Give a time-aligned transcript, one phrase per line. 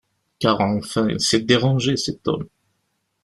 [0.39, 2.47] Car, enfin, il s’est dérangé, cet homme!